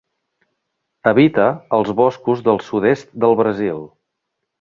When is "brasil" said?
3.43-3.85